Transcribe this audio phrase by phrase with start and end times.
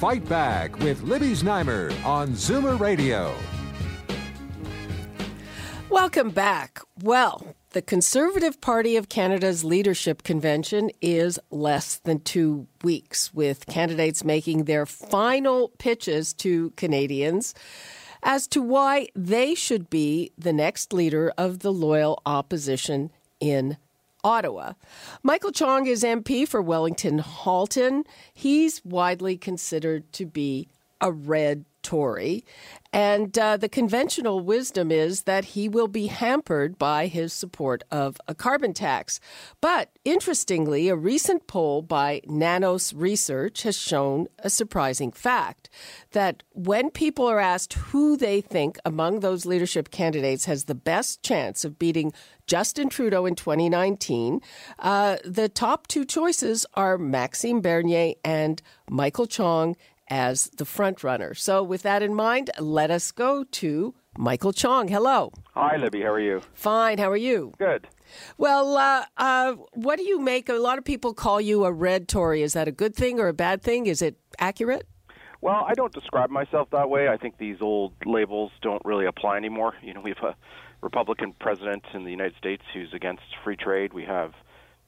[0.00, 3.34] Fight Back with Libby Znaimer on Zoomer Radio.
[5.90, 6.80] Welcome back.
[7.02, 14.24] Well, the Conservative Party of Canada's leadership convention is less than two weeks, with candidates
[14.24, 17.52] making their final pitches to Canadians
[18.22, 23.76] as to why they should be the next leader of the loyal opposition in
[24.24, 24.74] Ottawa.
[25.22, 28.04] Michael Chong is MP for Wellington Halton.
[28.32, 30.68] He's widely considered to be
[31.00, 32.44] a red Tory.
[32.92, 38.20] And uh, the conventional wisdom is that he will be hampered by his support of
[38.26, 39.20] a carbon tax.
[39.60, 45.70] But interestingly, a recent poll by Nanos Research has shown a surprising fact
[46.10, 51.22] that when people are asked who they think among those leadership candidates has the best
[51.22, 52.12] chance of beating
[52.48, 54.40] Justin Trudeau in 2019,
[54.80, 59.76] uh, the top two choices are Maxime Bernier and Michael Chong
[60.10, 61.32] as the front runner.
[61.34, 64.88] So, with that in mind, let us go to Michael Chong.
[64.88, 65.32] Hello.
[65.54, 66.02] Hi, Libby.
[66.02, 66.42] How are you?
[66.52, 66.98] Fine.
[66.98, 67.52] How are you?
[67.58, 67.86] Good.
[68.36, 70.48] Well, uh, uh, what do you make?
[70.48, 72.42] A lot of people call you a red Tory.
[72.42, 73.86] Is that a good thing or a bad thing?
[73.86, 74.86] Is it accurate?
[75.40, 77.08] Well, I don't describe myself that way.
[77.08, 79.74] I think these old labels don't really apply anymore.
[79.82, 80.36] You know, we have a
[80.82, 83.94] Republican president in the United States who's against free trade.
[83.94, 84.32] We have,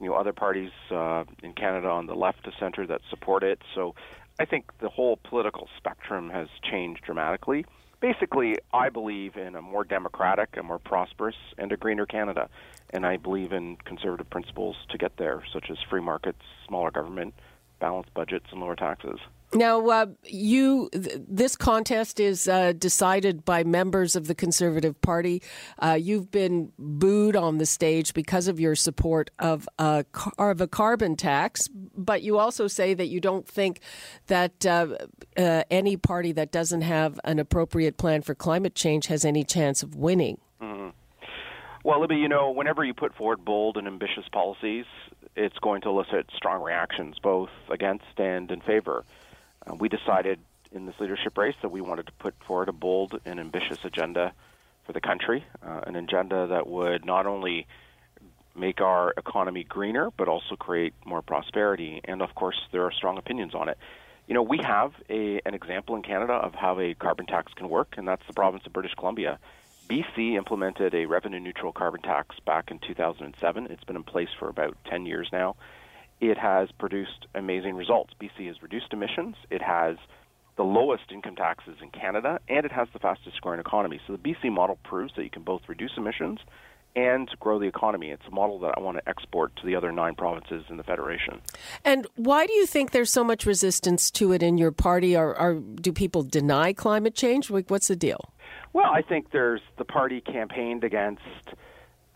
[0.00, 3.60] you know, other parties uh, in Canada on the left to center that support it.
[3.74, 3.94] So
[4.38, 7.64] I think the whole political spectrum has changed dramatically.
[8.00, 12.48] Basically, I believe in a more democratic, a more prosperous, and a greener Canada.
[12.90, 17.34] And I believe in conservative principles to get there, such as free markets, smaller government,
[17.80, 19.18] balanced budgets, and lower taxes.
[19.54, 25.42] Now, uh, you th- this contest is uh, decided by members of the Conservative Party.
[25.78, 30.60] Uh, you've been booed on the stage because of your support of a, car- of
[30.60, 33.80] a carbon tax, but you also say that you don't think
[34.26, 34.88] that uh,
[35.38, 39.82] uh, any party that doesn't have an appropriate plan for climate change has any chance
[39.82, 40.38] of winning.
[40.60, 40.90] Mm-hmm.
[41.84, 44.84] Well, Libby, you know, whenever you put forward bold and ambitious policies,
[45.36, 49.04] it's going to elicit strong reactions, both against and in favor.
[49.68, 50.38] Uh, we decided
[50.72, 54.32] in this leadership race that we wanted to put forward a bold and ambitious agenda
[54.84, 57.66] for the country, uh, an agenda that would not only
[58.54, 62.00] make our economy greener, but also create more prosperity.
[62.04, 63.78] And of course, there are strong opinions on it.
[64.26, 67.68] You know, we have a, an example in Canada of how a carbon tax can
[67.68, 69.38] work, and that's the province of British Columbia.
[69.88, 73.68] BC implemented a revenue neutral carbon tax back in 2007.
[73.70, 75.56] It's been in place for about 10 years now
[76.20, 78.12] it has produced amazing results.
[78.20, 79.96] BC has reduced emissions, it has
[80.56, 84.00] the lowest income taxes in Canada, and it has the fastest growing economy.
[84.06, 86.40] So the BC model proves that you can both reduce emissions
[86.96, 88.10] and grow the economy.
[88.10, 90.82] It's a model that I want to export to the other nine provinces in the
[90.82, 91.40] Federation.
[91.84, 95.16] And why do you think there's so much resistance to it in your party?
[95.16, 97.50] Or, or do people deny climate change?
[97.50, 98.32] What's the deal?
[98.72, 101.22] Well, I think there's the party campaigned against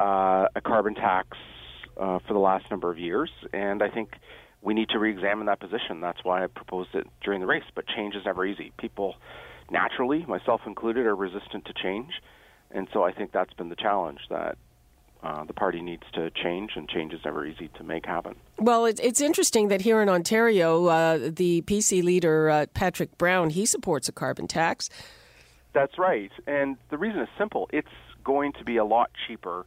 [0.00, 1.36] uh, a carbon tax
[1.96, 4.10] uh, for the last number of years, and I think
[4.62, 6.00] we need to re-examine that position.
[6.00, 7.64] That's why I proposed it during the race.
[7.74, 8.72] But change is never easy.
[8.78, 9.16] People,
[9.70, 12.10] naturally, myself included, are resistant to change,
[12.70, 14.56] and so I think that's been the challenge that
[15.22, 18.34] uh, the party needs to change, and change is never easy to make happen.
[18.58, 23.50] Well, it, it's interesting that here in Ontario, uh, the PC leader uh, Patrick Brown
[23.50, 24.90] he supports a carbon tax.
[25.74, 27.68] That's right, and the reason is simple.
[27.72, 27.88] It's
[28.24, 29.66] going to be a lot cheaper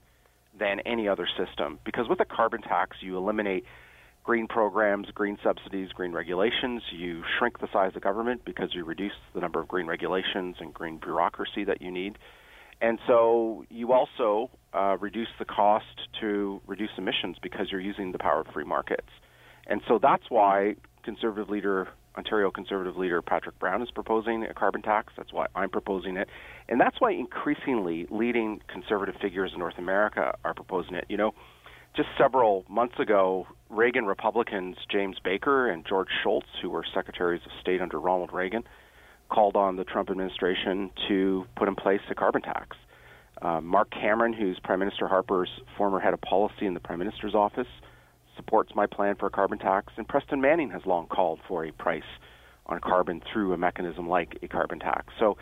[0.58, 3.66] than any other system because with a carbon tax, you eliminate
[4.24, 6.82] green programs, green subsidies, green regulations.
[6.92, 10.74] You shrink the size of government because you reduce the number of green regulations and
[10.74, 12.18] green bureaucracy that you need.
[12.82, 18.18] And so you also uh, reduce the cost to reduce emissions because you're using the
[18.18, 19.10] power of free markets.
[19.68, 24.82] And so that's why conservative leader Ontario Conservative leader Patrick Brown is proposing a carbon
[24.82, 25.14] tax.
[25.18, 26.30] That's why I'm proposing it.
[26.70, 31.06] And that's why increasingly leading conservative figures in North America are proposing it.
[31.10, 31.34] You know,
[31.96, 37.52] just several months ago, Reagan Republicans James Baker and George Shultz, who were secretaries of
[37.62, 38.64] state under Ronald Reagan,
[39.30, 42.78] called on the Trump administration to put in place a carbon tax.
[43.42, 47.36] Uh, Mark Cameron, who's Prime Minister Harper's former head of policy in the Prime Minister's
[47.36, 47.68] office,
[48.36, 51.72] supports my plan for a carbon tax, and Preston Manning has long called for a
[51.72, 52.04] price
[52.68, 55.14] on carbon through a mechanism like a carbon tax.
[55.20, 55.38] So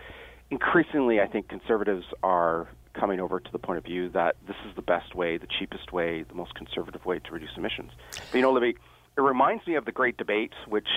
[0.52, 4.76] increasingly, I think conservatives are coming over to the point of view that this is
[4.76, 7.92] the best way, the cheapest way, the most conservative way to reduce emissions.
[8.12, 8.76] But you know, Libby,
[9.18, 10.88] it reminds me of the great debate, which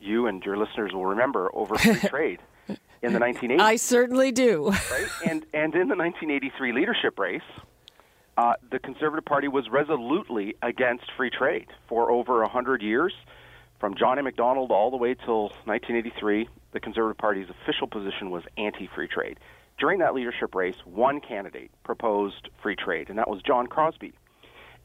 [0.00, 2.40] you and your listeners will remember over free trade
[3.02, 3.60] in the 1980s.
[3.60, 4.70] I certainly do.
[4.70, 5.06] Right?
[5.26, 7.42] And, and in the 1983 leadership race,
[8.36, 13.12] uh, the Conservative Party was resolutely against free trade for over 100 years.
[13.78, 14.22] From John A.
[14.22, 19.38] Macdonald all the way till 1983, the Conservative Party's official position was anti free trade.
[19.78, 24.14] During that leadership race, one candidate proposed free trade, and that was John Crosbie.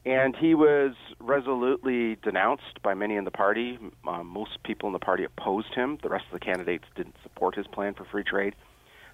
[0.04, 3.78] And he was resolutely denounced by many in the party.
[4.06, 5.98] Uh, most people in the party opposed him.
[6.02, 8.54] The rest of the candidates didn't support his plan for free trade.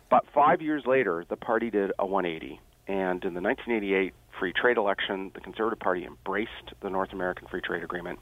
[0.09, 2.61] But five years later, the party did a 180.
[2.87, 7.61] And in the 1988 free trade election, the Conservative Party embraced the North American Free
[7.61, 8.19] Trade Agreement.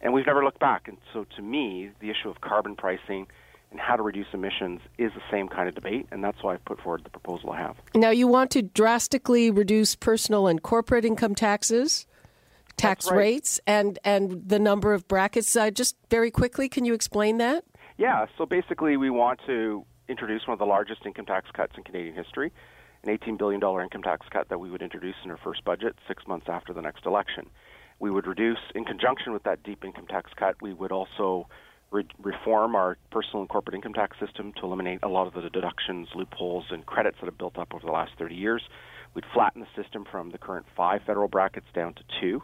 [0.00, 0.88] And we've never looked back.
[0.88, 3.26] And so to me, the issue of carbon pricing
[3.70, 6.64] and how to reduce emissions is the same kind of debate, and that's why I've
[6.64, 7.76] put forward the proposal I have.
[7.94, 12.06] Now, you want to drastically reduce personal and corporate income taxes,
[12.76, 13.16] tax right.
[13.16, 15.56] rates, and, and the number of brackets.
[15.56, 17.64] Uh, just very quickly, can you explain that?
[17.96, 21.84] Yeah, so basically, we want to introduce one of the largest income tax cuts in
[21.84, 22.52] Canadian history,
[23.04, 26.26] an $18 billion income tax cut that we would introduce in our first budget six
[26.26, 27.48] months after the next election.
[27.98, 31.48] We would reduce, in conjunction with that deep income tax cut, we would also
[31.90, 35.48] re- reform our personal and corporate income tax system to eliminate a lot of the
[35.50, 38.62] deductions, loopholes, and credits that have built up over the last 30 years.
[39.14, 42.42] We'd flatten the system from the current five federal brackets down to two.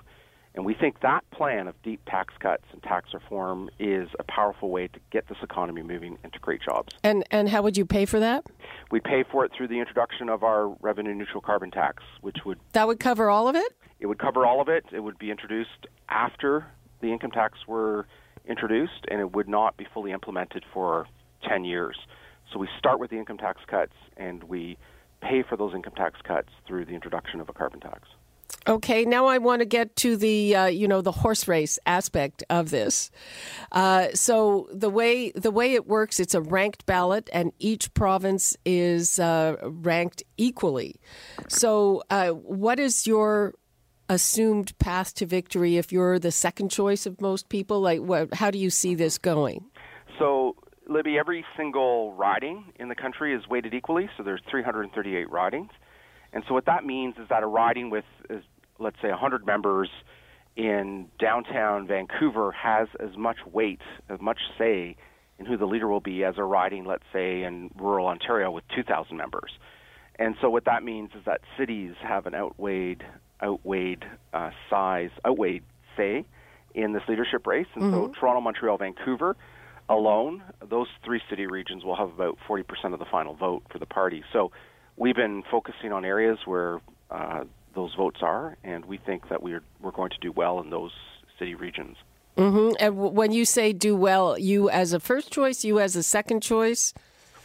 [0.54, 4.70] And we think that plan of deep tax cuts and tax reform is a powerful
[4.70, 6.94] way to get this economy moving and to create jobs.
[7.04, 8.44] And and how would you pay for that?
[8.90, 12.58] We pay for it through the introduction of our revenue neutral carbon tax, which would
[12.72, 13.72] That would cover all of it?
[14.00, 14.84] it would cover all of it.
[14.92, 16.66] It would be introduced after
[17.00, 18.06] the income tax were
[18.48, 21.06] introduced, and it would not be fully implemented for
[21.48, 21.96] 10 years.
[22.52, 24.78] So we start with the income tax cuts, and we
[25.20, 28.08] pay for those income tax cuts through the introduction of a carbon tax.
[28.66, 32.44] Okay, now I want to get to the uh, you know the horse race aspect
[32.50, 33.10] of this.
[33.72, 38.56] Uh, so the way the way it works, it's a ranked ballot, and each province
[38.64, 40.96] is uh, ranked equally.
[41.48, 43.54] So, uh, what is your
[44.08, 47.80] assumed path to victory if you're the second choice of most people?
[47.80, 49.66] Like, what, how do you see this going?
[50.18, 50.56] So,
[50.88, 54.08] Libby, every single riding in the country is weighted equally.
[54.16, 55.70] So there's 338 ridings,
[56.32, 58.42] and so what that means is that a riding with, is,
[58.78, 59.88] let's say, 100 members
[60.56, 64.96] in downtown Vancouver has as much weight, as much say
[65.38, 68.64] in who the leader will be as a riding, let's say, in rural Ontario with
[68.74, 69.52] 2,000 members.
[70.18, 73.04] And so what that means is that cities have an outweighed
[73.40, 75.62] outweighed uh, size, outweighed
[75.96, 76.24] say
[76.74, 77.68] in this leadership race.
[77.74, 78.12] And mm-hmm.
[78.12, 79.36] so Toronto, Montreal, Vancouver
[79.88, 83.86] alone, those three city regions will have about 40% of the final vote for the
[83.86, 84.24] party.
[84.32, 84.50] So
[84.98, 86.80] we've been focusing on areas where
[87.10, 90.70] uh, those votes are, and we think that we're, we're going to do well in
[90.70, 90.92] those
[91.38, 91.96] city regions.
[92.36, 92.76] Mm-hmm.
[92.78, 96.02] And w- when you say do well, you as a first choice, you as a
[96.02, 96.92] second choice?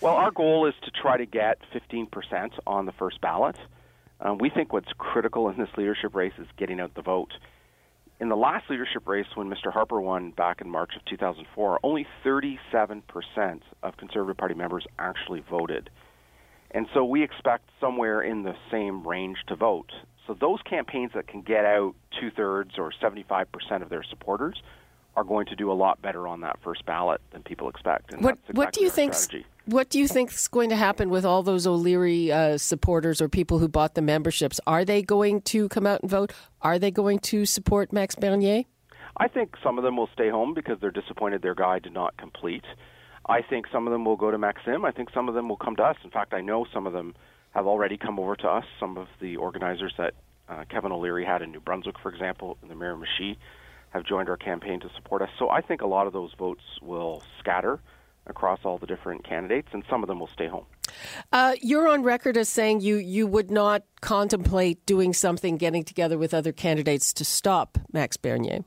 [0.02, 3.56] Well, our goal is to try to get 15% on the first ballot.
[4.20, 7.34] Um, we think what's critical in this leadership race is getting out the vote.
[8.20, 9.72] In the last leadership race, when Mr.
[9.72, 13.02] Harper won back in March of 2004, only 37%
[13.82, 15.90] of Conservative Party members actually voted.
[16.74, 19.92] And so we expect somewhere in the same range to vote.
[20.26, 23.46] So those campaigns that can get out two thirds or 75%
[23.82, 24.62] of their supporters
[25.16, 28.14] are going to do a lot better on that first ballot than people expect.
[28.14, 29.14] And what, exactly what do you think?
[29.66, 33.30] What do you think is going to happen with all those O'Leary uh, supporters or
[33.30, 34.60] people who bought the memberships?
[34.66, 36.34] Are they going to come out and vote?
[36.62, 38.64] Are they going to support Max Bernier?
[39.18, 42.18] I think some of them will stay home because they're disappointed their guy did not
[42.18, 42.66] complete.
[43.28, 44.86] I think some of them will go to Maxime.
[44.86, 45.98] I think some of them will come to us.
[46.04, 47.16] In fact, I know some of them
[47.52, 48.66] have already come over to us.
[48.80, 50.14] Some of the organizers that
[50.50, 53.38] uh, Kevin O'Leary had in New Brunswick, for example, in the Miramichi,
[53.92, 55.30] have joined our campaign to support us.
[55.40, 57.80] So I think a lot of those votes will scatter
[58.26, 60.66] across all the different candidates, and some of them will stay home.
[61.32, 66.18] Uh, you're on record as saying you, you would not contemplate doing something, getting together
[66.18, 68.64] with other candidates to stop Max Bernier.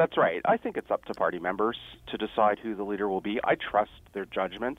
[0.00, 0.40] That's right.
[0.46, 1.76] I think it's up to party members
[2.06, 3.38] to decide who the leader will be.
[3.44, 4.78] I trust their judgment.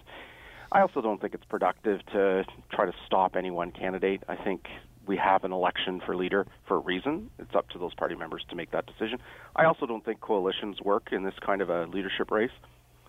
[0.71, 4.23] I also don't think it's productive to try to stop any one candidate.
[4.27, 4.65] I think
[5.05, 7.29] we have an election for leader for a reason.
[7.37, 9.19] It's up to those party members to make that decision.
[9.55, 12.49] I also don't think coalitions work in this kind of a leadership race.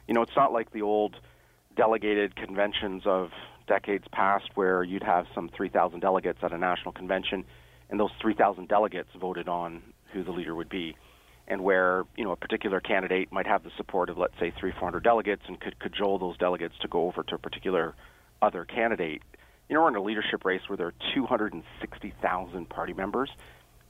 [0.06, 1.16] You know, it's not like the old
[1.78, 3.30] delegated conventions of
[3.66, 7.46] decades past where you'd have some 3,000 delegates at a national convention
[7.88, 9.80] and those 3,000 delegates voted on
[10.12, 10.94] who the leader would be.
[11.52, 14.72] And where you know a particular candidate might have the support of let's say three,
[14.72, 17.94] four hundred delegates, and could cajole those delegates to go over to a particular
[18.40, 19.22] other candidate.
[19.68, 23.30] You know, we're in a leadership race where there are 260,000 party members.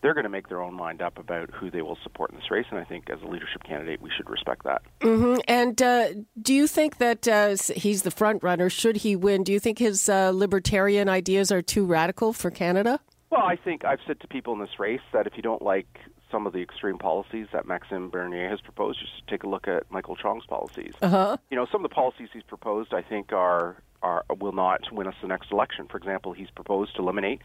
[0.00, 2.50] They're going to make their own mind up about who they will support in this
[2.50, 4.82] race, and I think as a leadership candidate, we should respect that.
[5.00, 5.40] Mm-hmm.
[5.48, 6.08] And uh,
[6.40, 8.68] do you think that uh, he's the front runner?
[8.68, 9.44] Should he win?
[9.44, 13.00] Do you think his uh, libertarian ideas are too radical for Canada?
[13.30, 15.98] Well, I think I've said to people in this race that if you don't like
[16.32, 19.88] some of the extreme policies that Maxime Bernier has proposed, should take a look at
[19.90, 20.94] Michael Chong's policies.
[21.00, 21.36] Uh-huh.
[21.50, 25.06] You know, some of the policies he's proposed, I think, are are will not win
[25.06, 25.86] us the next election.
[25.88, 27.40] For example, he's proposed to eliminate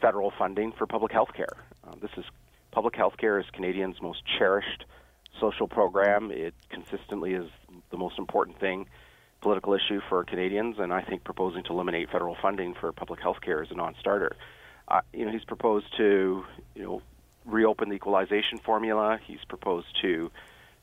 [0.00, 1.56] federal funding for public health care.
[1.86, 2.24] Uh, this is
[2.70, 4.86] public health care is Canadians' most cherished
[5.38, 6.30] social program.
[6.30, 7.50] It consistently is
[7.90, 8.86] the most important thing,
[9.42, 13.40] political issue for Canadians, and I think proposing to eliminate federal funding for public health
[13.42, 14.34] care is a non-starter.
[14.88, 17.02] Uh, you know, he's proposed to, you know,
[17.48, 19.18] reopen the equalization formula.
[19.24, 20.30] He's proposed to,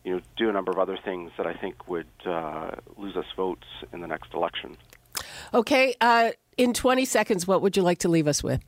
[0.03, 3.25] you know, do a number of other things that I think would uh, lose us
[3.35, 4.77] votes in the next election.
[5.53, 8.61] Okay, uh, in 20 seconds, what would you like to leave us with?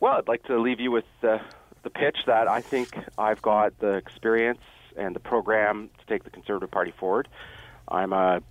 [0.00, 1.40] Well, I'd like to leave you with the,
[1.82, 4.60] the pitch that I think I've got the experience
[4.96, 7.28] and the program to take the Conservative Party forward.
[7.88, 8.42] I'm a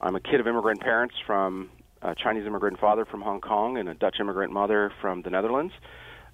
[0.00, 1.70] I'm a kid of immigrant parents from
[2.02, 5.72] a Chinese immigrant father from Hong Kong and a Dutch immigrant mother from the Netherlands.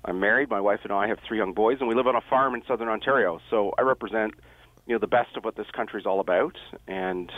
[0.05, 0.49] I'm married.
[0.49, 2.63] My wife and I have three young boys, and we live on a farm in
[2.67, 3.41] southern Ontario.
[3.51, 4.35] So I represent,
[4.87, 6.57] you know, the best of what this country is all about.
[6.87, 7.31] And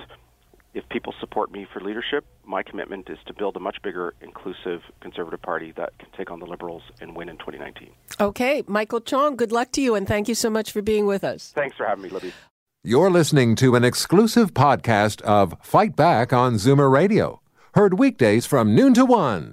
[0.75, 4.83] if people support me for leadership, my commitment is to build a much bigger, inclusive
[5.01, 7.91] Conservative Party that can take on the Liberals and win in 2019.
[8.21, 11.25] Okay, Michael Chong, good luck to you, and thank you so much for being with
[11.25, 11.53] us.
[11.55, 12.33] Thanks for having me, Libby.
[12.85, 17.41] You're listening to an exclusive podcast of Fight Back on Zoomer Radio,
[17.75, 19.53] heard weekdays from noon to one.